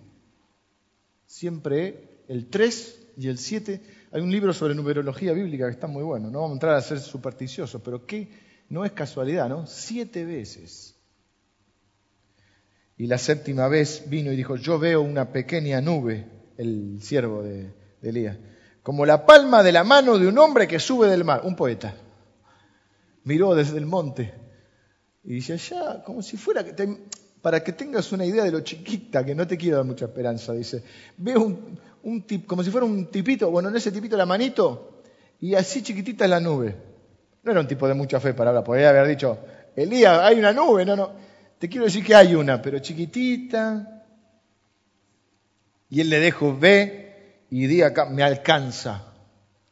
[1.25, 3.81] Siempre el tres y el siete.
[4.11, 6.31] Hay un libro sobre numerología bíblica que está muy bueno.
[6.31, 8.29] No vamos a entrar a ser supersticiosos, pero qué
[8.69, 9.67] no es casualidad, ¿no?
[9.67, 10.95] Siete veces.
[12.97, 16.25] Y la séptima vez vino y dijo, yo veo una pequeña nube,
[16.57, 18.37] el siervo de, Elías,
[18.83, 21.95] como la palma de la mano de un hombre que sube del mar, un poeta.
[23.23, 24.33] Miró desde el monte
[25.23, 26.65] y dice, allá, como si fuera,
[27.41, 30.51] para que tengas una idea de lo chiquita, que no te quiero dar mucha esperanza,
[30.51, 30.83] dice,
[31.17, 31.57] veo
[32.03, 35.01] un, tip, como si fuera un tipito, bueno, en ese tipito la manito,
[35.39, 36.75] y así chiquitita es la nube.
[37.41, 39.39] No era un tipo de mucha fe para hablar, podría haber dicho,
[39.75, 41.11] Elías, hay una nube, no, no.
[41.57, 44.03] Te quiero decir que hay una, pero chiquitita.
[45.89, 47.02] Y él le dijo, ve
[47.53, 49.13] y di acá, me alcanza.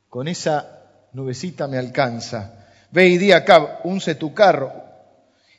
[0.08, 2.68] Con esa nubecita me alcanza.
[2.92, 4.72] Ve y di acá, unce tu carro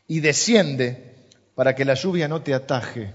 [0.06, 1.16] y desciende
[1.56, 3.12] para que la lluvia no te ataje.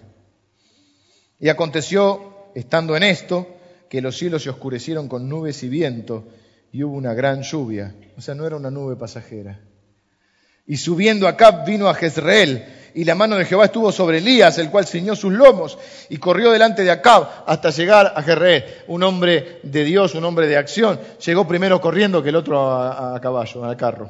[1.40, 3.48] Y aconteció, estando en esto,
[3.90, 6.28] que los cielos se oscurecieron con nubes y viento
[6.74, 7.96] y hubo una gran lluvia.
[8.18, 9.62] O sea, no era una nube pasajera.
[10.66, 14.70] Y subiendo acá vino a Jezreel, y la mano de Jehová estuvo sobre Elías, el
[14.70, 15.78] cual ciñó sus lomos
[16.10, 18.66] y corrió delante de Acab hasta llegar a Jezreel.
[18.88, 21.00] Un hombre de Dios, un hombre de acción.
[21.26, 24.10] Llegó primero corriendo que el otro a, a caballo, al carro.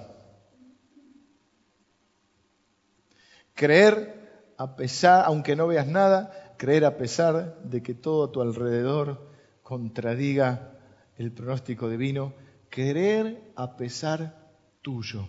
[3.53, 8.41] Creer a pesar, aunque no veas nada, creer a pesar de que todo a tu
[8.41, 9.29] alrededor
[9.61, 10.73] contradiga
[11.17, 12.33] el pronóstico divino
[12.69, 14.35] querer a pesar
[14.81, 15.27] tuyo,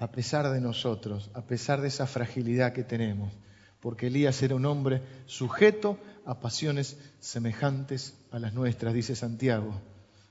[0.00, 3.32] a pesar de nosotros, a pesar de esa fragilidad que tenemos,
[3.80, 9.78] porque Elías era un hombre sujeto a pasiones semejantes a las nuestras, dice Santiago.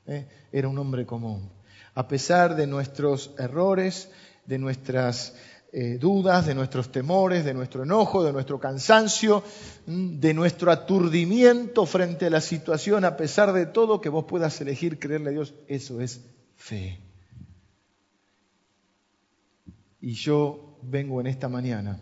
[0.08, 0.28] ¿eh?
[0.52, 1.52] Era un hombre común.
[1.94, 4.10] A pesar de nuestros errores,
[4.46, 5.36] de nuestras
[5.72, 9.44] eh, dudas, de nuestros temores, de nuestro enojo, de nuestro cansancio,
[9.86, 14.98] de nuestro aturdimiento frente a la situación, a pesar de todo, que vos puedas elegir
[14.98, 16.22] creerle a Dios, eso es
[16.56, 17.09] fe.
[20.02, 22.00] Y yo vengo en esta mañana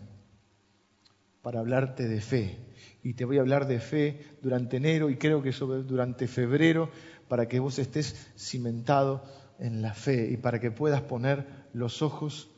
[1.42, 2.58] para hablarte de fe.
[3.02, 6.90] Y te voy a hablar de fe durante enero y creo que durante febrero
[7.28, 9.22] para que vos estés cimentado
[9.58, 12.48] en la fe y para que puedas poner los ojos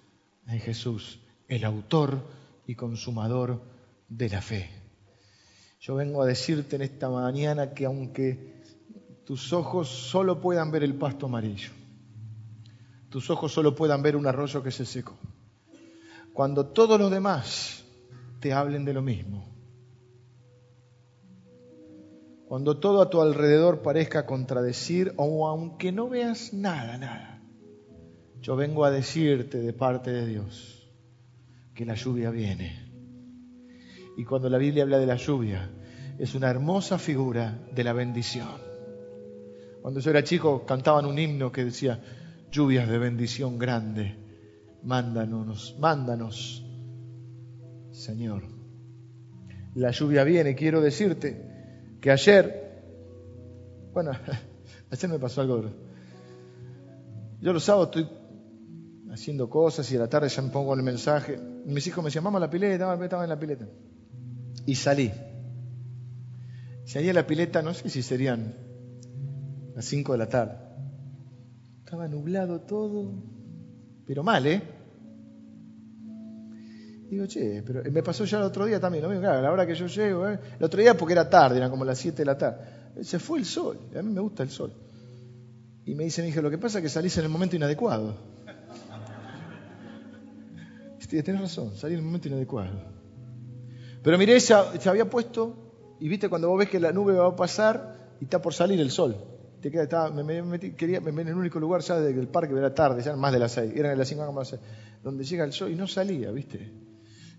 [0.47, 2.23] en Jesús, el autor
[2.67, 3.63] y consumador
[4.09, 4.71] de la fe.
[5.81, 8.63] Yo vengo a decirte en esta mañana que aunque
[9.25, 11.71] tus ojos solo puedan ver el pasto amarillo,
[13.09, 15.17] tus ojos solo puedan ver un arroyo que se secó,
[16.41, 17.85] cuando todos los demás
[18.41, 19.47] te hablen de lo mismo,
[22.47, 27.43] cuando todo a tu alrededor parezca contradecir o aunque no veas nada, nada,
[28.41, 30.91] yo vengo a decirte de parte de Dios
[31.75, 32.91] que la lluvia viene.
[34.17, 35.71] Y cuando la Biblia habla de la lluvia,
[36.19, 38.49] es una hermosa figura de la bendición.
[39.83, 42.03] Cuando yo era chico cantaban un himno que decía,
[42.51, 44.30] lluvias de bendición grande,
[44.83, 46.65] mándanos, mándanos,
[47.91, 48.43] Señor.
[49.75, 52.83] La lluvia viene, quiero decirte que ayer,
[53.93, 54.13] bueno,
[54.91, 55.71] ayer me pasó algo.
[57.41, 58.09] Yo los sábados estoy
[59.11, 61.39] haciendo cosas y a la tarde ya me pongo el mensaje.
[61.65, 63.67] Mis hijos me decían, vamos a la pileta, estaba en la pileta.
[64.67, 65.11] Y salí.
[66.85, 68.55] Salí a la pileta, no sé si serían
[69.75, 70.59] las 5 de la tarde.
[71.85, 73.13] Estaba nublado todo,
[74.11, 74.61] pero mal, ¿eh?
[77.09, 79.53] Digo, che, pero me pasó ya el otro día también, lo mismo, claro, a la
[79.53, 80.37] hora que yo llego, ¿eh?
[80.59, 82.59] el otro día porque era tarde, eran como las 7 de la tarde.
[83.05, 84.73] Se fue el sol, a mí me gusta el sol.
[85.85, 88.17] Y me dice mi hijo, lo que pasa es que salís en el momento inadecuado.
[91.09, 92.83] Tienes razón, salí en el momento inadecuado.
[94.03, 97.37] Pero miré, se, había puesto, y viste cuando vos ves que la nube va a
[97.37, 99.30] pasar y está por salir el sol.
[99.61, 102.75] Te queda, estaba, me, metí, quería, me, en el único lugar ya del parque, era
[102.75, 104.61] tarde, ya más de las seis, eran las cinco más seis,
[105.03, 106.73] donde llega el sol y no salía, viste.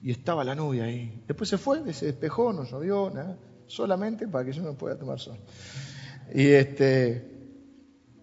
[0.03, 1.23] Y estaba la nube ahí.
[1.27, 5.19] Después se fue, se despejó, no llovió, nada, solamente para que yo no pueda tomar
[5.19, 5.37] sol.
[6.33, 7.31] Y este,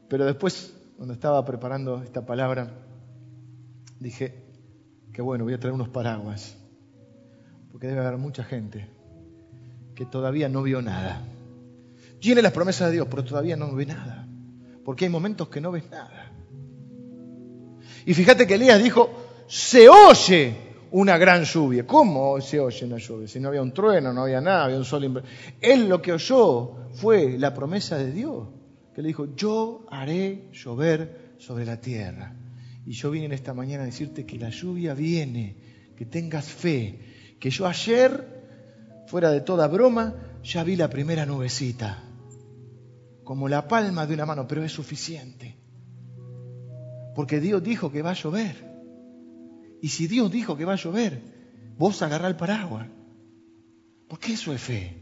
[0.08, 2.72] pero después, cuando estaba preparando esta palabra,
[3.98, 4.34] dije,
[5.12, 6.56] que bueno, voy a traer unos paraguas,
[7.72, 8.88] porque debe haber mucha gente
[9.94, 11.22] que todavía no vio nada.
[12.20, 14.26] Tiene las promesas de Dios, pero todavía no ve nada,
[14.84, 16.32] porque hay momentos que no ves nada.
[18.06, 19.10] Y fíjate que Elías dijo,
[19.46, 21.86] se oye una gran lluvia.
[21.86, 23.28] ¿Cómo se oye una lluvia?
[23.28, 25.22] Si no había un trueno, no había nada, había un sol.
[25.60, 28.48] Él lo que oyó fue la promesa de Dios,
[28.94, 32.34] que le dijo, yo haré llover sobre la tierra.
[32.86, 35.56] Y yo vine en esta mañana a decirte que la lluvia viene,
[35.96, 36.98] que tengas fe,
[37.38, 42.02] que yo ayer, fuera de toda broma, ya vi la primera nubecita,
[43.28, 45.54] como la palma de una mano, pero es suficiente.
[47.14, 48.56] Porque Dios dijo que va a llover.
[49.82, 51.20] Y si Dios dijo que va a llover,
[51.76, 52.88] vos agarrá el paraguas.
[54.08, 54.96] Porque eso es fe.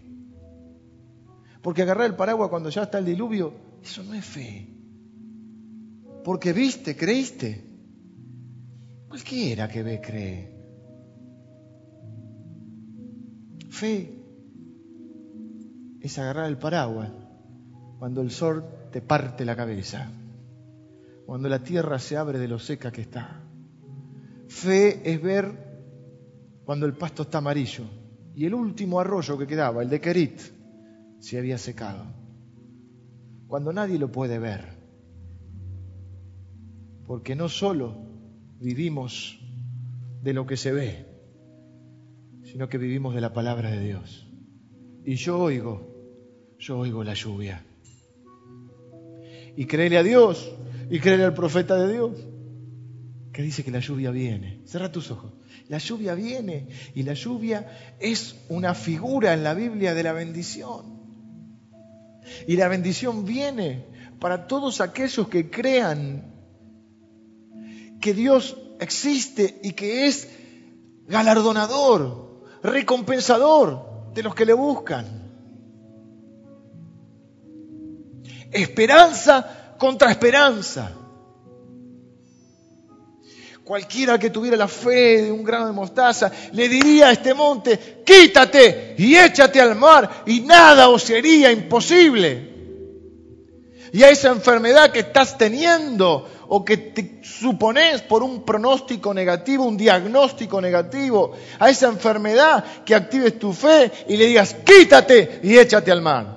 [1.63, 4.75] Porque agarrar el paraguas cuando ya está el diluvio, eso no es fe.
[6.25, 7.65] Porque viste, creíste.
[9.07, 10.53] Cualquiera que ve, cree.
[13.71, 14.19] Fe
[16.01, 17.26] es agarrar el paraguas
[17.99, 20.11] cuando el sol te parte la cabeza,
[21.27, 23.43] cuando la tierra se abre de lo seca que está.
[24.49, 25.67] Fe es ver
[26.65, 27.85] cuando el pasto está amarillo
[28.35, 30.41] y el último arroyo que quedaba, el de Kerit,
[31.19, 32.05] se había secado.
[33.49, 34.77] Cuando nadie lo puede ver.
[37.07, 37.97] Porque no solo
[38.59, 39.41] vivimos
[40.23, 41.07] de lo que se ve,
[42.45, 44.29] sino que vivimos de la palabra de Dios.
[45.05, 45.87] Y yo oigo,
[46.59, 47.66] yo oigo la lluvia.
[49.57, 50.51] Y créele a Dios
[50.91, 52.13] y créele al profeta de Dios
[53.33, 54.63] que dice que la lluvia viene.
[54.65, 55.33] Cierra tus ojos.
[55.69, 60.97] La lluvia viene y la lluvia es una figura en la Biblia de la bendición.
[62.47, 63.85] Y la bendición viene
[64.21, 66.33] para todos aquellos que crean
[68.01, 70.29] que Dios existe y que es
[71.07, 75.26] galardonador, recompensador de los que le buscan.
[78.63, 80.93] Esperanza contra esperanza.
[83.65, 88.03] Cualquiera que tuviera la fe de un grano de mostaza le diría a este monte,
[88.07, 92.55] quítate y échate al mar y nada os sería imposible.
[93.93, 99.65] Y a esa enfermedad que estás teniendo o que te supones por un pronóstico negativo,
[99.65, 105.59] un diagnóstico negativo, a esa enfermedad que actives tu fe y le digas, quítate y
[105.59, 106.36] échate al mar.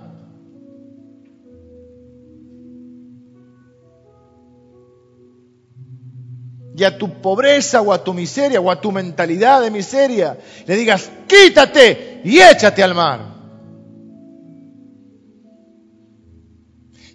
[6.80, 10.76] Y a tu pobreza o a tu miseria o a tu mentalidad de miseria, le
[10.78, 13.20] digas, quítate y échate al mar.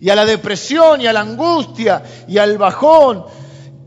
[0.00, 3.24] Y a la depresión y a la angustia y al bajón,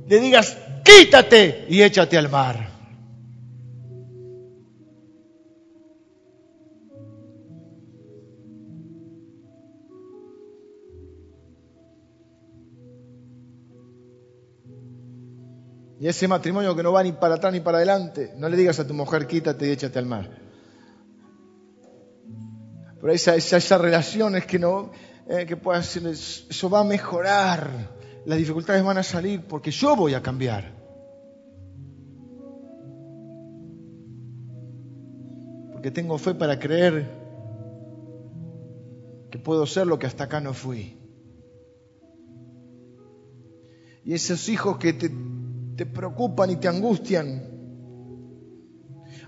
[0.07, 2.76] le digas, quítate y échate al mar.
[15.99, 18.79] Y ese matrimonio que no va ni para atrás ni para adelante, no le digas
[18.79, 20.29] a tu mujer quítate y échate al mar.
[23.01, 24.91] Pero esa, esa, esa relación es que no,
[25.27, 27.69] eh, que pueda ser, eso va a mejorar,
[28.25, 30.75] las dificultades van a salir porque yo voy a cambiar.
[35.71, 37.07] Porque tengo fe para creer
[39.31, 40.97] que puedo ser lo que hasta acá no fui.
[44.03, 45.11] Y esos hijos que te
[45.77, 47.43] te preocupan y te angustian,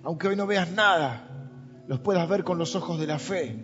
[0.03, 3.55] aunque hoy no veas nada, los puedas ver con los ojos de la fe,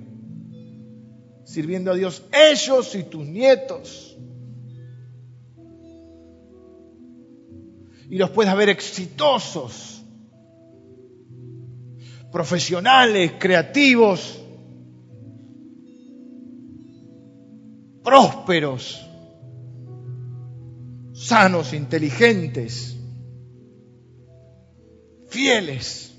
[1.44, 4.18] sirviendo a Dios ellos y tus nietos.
[8.08, 10.04] Y los puedas ver exitosos,
[12.32, 14.40] profesionales, creativos,
[18.04, 19.05] prósperos
[21.26, 22.96] sanos, inteligentes,
[25.28, 26.12] fieles.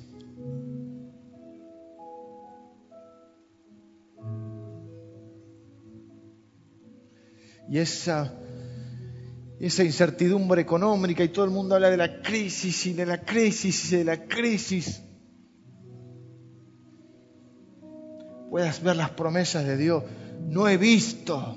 [7.68, 8.32] Y esa,
[9.60, 13.92] esa incertidumbre económica y todo el mundo habla de la crisis y de la crisis
[13.92, 15.02] y de la crisis.
[18.50, 20.02] Puedas ver las promesas de Dios.
[20.48, 21.56] No he visto,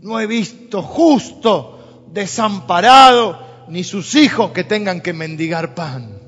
[0.00, 1.81] no he visto justo
[2.12, 6.18] desamparado, ni sus hijos que tengan que mendigar pan.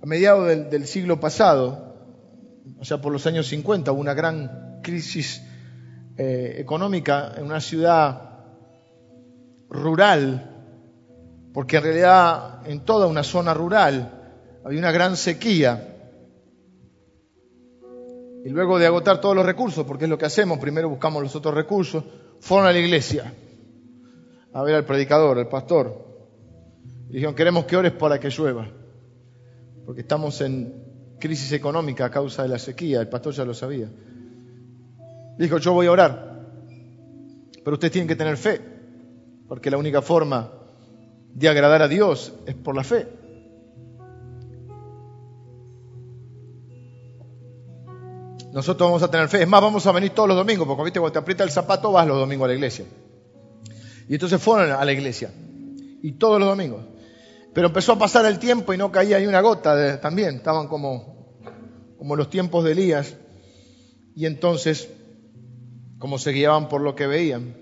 [0.00, 1.94] A mediados del, siglo pasado,
[2.80, 5.42] o sea, por los años 50, hubo una gran crisis
[6.16, 8.30] eh, económica en una ciudad
[9.68, 10.51] rural
[11.52, 14.22] porque en realidad en toda una zona rural
[14.64, 15.88] había una gran sequía.
[18.44, 21.36] Y luego de agotar todos los recursos, porque es lo que hacemos, primero buscamos los
[21.36, 22.04] otros recursos,
[22.40, 23.32] fueron a la iglesia
[24.52, 26.06] a ver al predicador, al pastor.
[27.08, 28.66] Y dijeron, queremos que ores para que llueva,
[29.84, 33.88] porque estamos en crisis económica a causa de la sequía, el pastor ya lo sabía.
[35.38, 36.40] Dijo, yo voy a orar,
[37.62, 38.60] pero ustedes tienen que tener fe,
[39.46, 40.61] porque la única forma
[41.34, 43.08] de agradar a Dios es por la fe.
[48.52, 49.42] Nosotros vamos a tener fe.
[49.42, 51.00] Es más, vamos a venir todos los domingos, porque ¿viste?
[51.00, 52.84] cuando te aprieta el zapato vas los domingos a la iglesia.
[54.08, 55.32] Y entonces fueron a la iglesia.
[56.02, 56.84] Y todos los domingos.
[57.54, 60.36] Pero empezó a pasar el tiempo y no caía ni una gota también.
[60.36, 61.38] Estaban como,
[61.96, 63.16] como los tiempos de Elías.
[64.14, 64.90] Y entonces,
[65.98, 67.56] como se guiaban por lo que veían,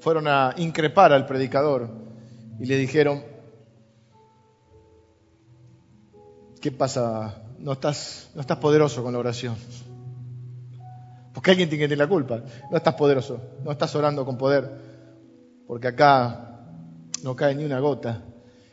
[0.00, 1.99] fueron a increpar al predicador
[2.60, 3.22] y le dijeron,
[6.60, 7.42] ¿qué pasa?
[7.58, 9.56] No estás, no estás poderoso con la oración.
[11.32, 12.42] Porque alguien tiene que tener la culpa.
[12.70, 14.70] No estás poderoso, no estás orando con poder,
[15.66, 16.66] porque acá
[17.22, 18.24] no cae ni una gota.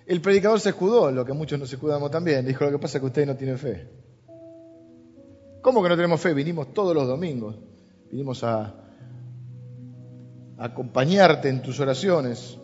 [0.06, 2.46] El predicador se escudó, lo que muchos nos escudamos también.
[2.46, 3.90] Dijo, lo que pasa es que ustedes no tienen fe.
[5.62, 6.34] ¿Cómo que no tenemos fe?
[6.34, 7.56] Vinimos todos los domingos.
[8.12, 8.64] Vinimos a,
[10.58, 12.58] a acompañarte en tus oraciones.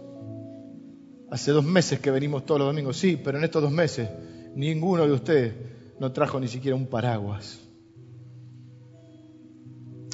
[1.33, 4.07] Hace dos meses que venimos todos los domingos, sí, pero en estos dos meses
[4.53, 5.55] ninguno de ustedes
[5.99, 7.59] no trajo ni siquiera un paraguas.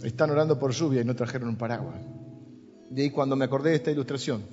[0.01, 1.99] Están orando por lluvia y no trajeron un paraguas.
[2.89, 4.45] De ahí cuando me acordé de esta ilustración,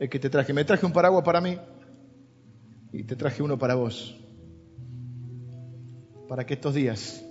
[0.00, 1.58] es que te traje, me traje un paraguas para mí
[2.90, 4.18] y te traje uno para vos.
[6.26, 7.22] Para que estos días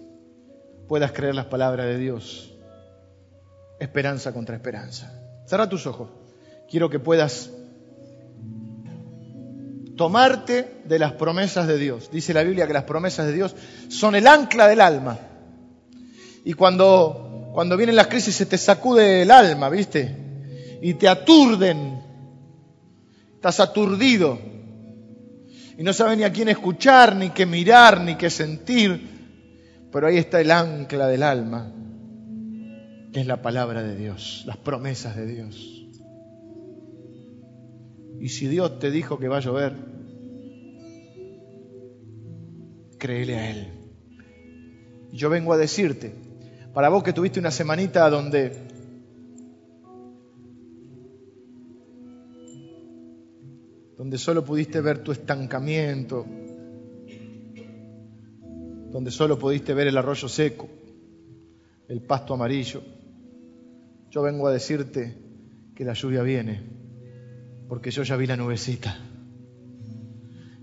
[0.88, 2.56] puedas creer las palabras de Dios.
[3.80, 5.20] Esperanza contra esperanza.
[5.48, 6.12] Cerra tus ojos.
[6.70, 7.57] Quiero que puedas
[9.98, 12.10] tomarte de las promesas de Dios.
[12.12, 13.56] Dice la Biblia que las promesas de Dios
[13.90, 15.20] son el ancla del alma.
[16.46, 17.28] Y cuando
[17.58, 20.16] cuando vienen las crisis se te sacude el alma, ¿viste?
[20.80, 22.00] Y te aturden.
[23.34, 24.38] Estás aturdido.
[25.76, 29.10] Y no sabes ni a quién escuchar, ni qué mirar, ni qué sentir.
[29.92, 31.74] Pero ahí está el ancla del alma,
[33.12, 35.77] que es la palabra de Dios, las promesas de Dios.
[38.20, 39.74] Y si Dios te dijo que va a llover,
[42.98, 43.68] créele a Él.
[45.12, 46.14] Yo vengo a decirte
[46.74, 48.68] para vos que tuviste una semanita donde
[53.98, 56.24] donde solo pudiste ver tu estancamiento,
[58.92, 60.70] donde solo pudiste ver el arroyo seco,
[61.88, 62.84] el pasto amarillo.
[64.12, 65.18] Yo vengo a decirte
[65.76, 66.62] que la lluvia viene,
[67.68, 68.98] porque yo ya vi la nubecita.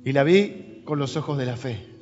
[0.05, 1.95] Y la vi con los ojos de la fe.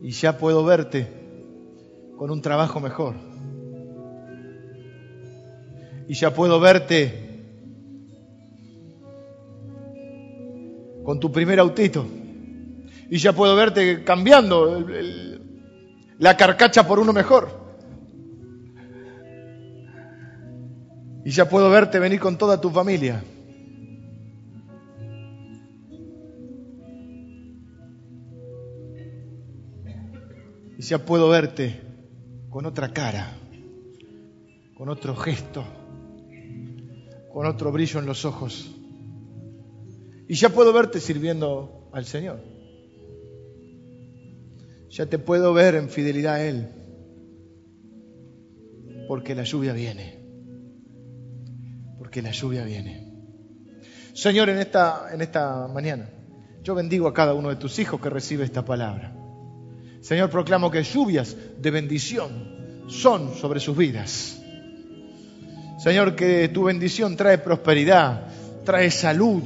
[0.00, 1.06] y ya puedo verte
[2.16, 3.14] con un trabajo mejor.
[6.08, 7.44] Y ya puedo verte
[11.04, 12.06] con tu primer autito.
[13.10, 14.84] Y ya puedo verte cambiando
[16.18, 17.59] la carcacha por uno mejor.
[21.24, 23.22] Y ya puedo verte venir con toda tu familia.
[30.80, 31.78] y ya puedo verte
[32.48, 33.36] con otra cara,
[34.78, 35.62] con otro gesto,
[37.30, 38.74] con otro brillo en los ojos.
[40.26, 42.40] Y ya puedo verte sirviendo al Señor.
[44.88, 46.68] Ya te puedo ver en fidelidad a Él.
[49.06, 50.19] Porque la lluvia viene.
[52.10, 53.06] Porque la lluvia viene.
[54.14, 56.10] Señor, en esta, en esta mañana,
[56.60, 59.14] yo bendigo a cada uno de tus hijos que recibe esta palabra.
[60.00, 64.42] Señor, proclamo que lluvias de bendición son sobre sus vidas.
[65.78, 68.26] Señor, que tu bendición trae prosperidad,
[68.64, 69.44] trae salud,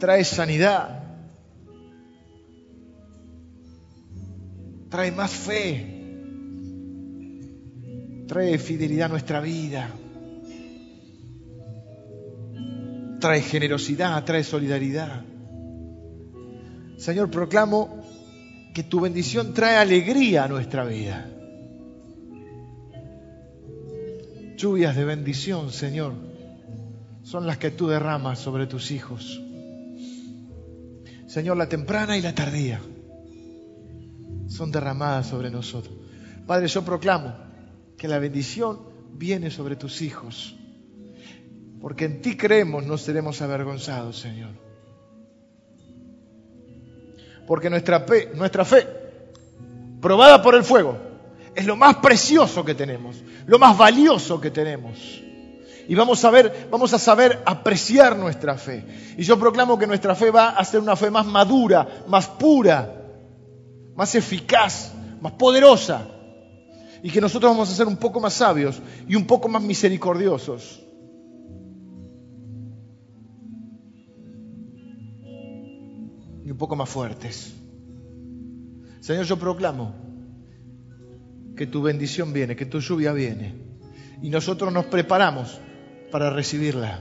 [0.00, 1.00] trae sanidad,
[4.90, 6.16] trae más fe,
[8.26, 9.94] trae fidelidad a nuestra vida,
[13.20, 15.22] trae generosidad, trae solidaridad.
[16.96, 18.02] Señor, proclamo
[18.74, 21.28] que tu bendición trae alegría a nuestra vida.
[24.56, 26.14] Lluvias de bendición, Señor,
[27.22, 29.40] son las que tú derramas sobre tus hijos.
[31.26, 32.80] Señor, la temprana y la tardía
[34.48, 35.94] son derramadas sobre nosotros.
[36.46, 37.34] Padre, yo proclamo
[37.96, 38.80] que la bendición
[39.12, 40.56] viene sobre tus hijos.
[41.80, 44.50] Porque en ti creemos, no seremos avergonzados, Señor.
[47.46, 48.86] Porque nuestra fe, nuestra fe,
[50.00, 50.98] probada por el fuego,
[51.54, 53.16] es lo más precioso que tenemos,
[53.46, 55.22] lo más valioso que tenemos.
[55.88, 58.84] Y vamos a ver, vamos a saber apreciar nuestra fe.
[59.16, 62.94] Y yo proclamo que nuestra fe va a ser una fe más madura, más pura,
[63.96, 66.06] más eficaz, más poderosa.
[67.02, 70.82] Y que nosotros vamos a ser un poco más sabios y un poco más misericordiosos.
[76.48, 77.52] Y un poco más fuertes.
[79.00, 79.94] Señor, yo proclamo
[81.54, 83.54] que tu bendición viene, que tu lluvia viene.
[84.22, 85.60] Y nosotros nos preparamos
[86.10, 87.00] para recibirla.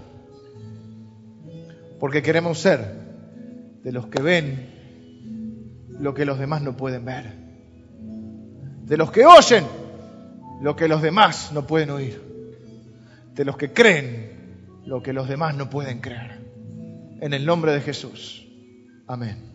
[1.98, 2.94] Porque queremos ser
[3.86, 4.68] de los que ven
[5.98, 7.34] lo que los demás no pueden ver.
[8.84, 9.64] De los que oyen
[10.62, 12.22] lo que los demás no pueden oír.
[13.34, 16.42] De los que creen lo que los demás no pueden creer.
[17.22, 18.44] En el nombre de Jesús.
[19.08, 19.47] Amén.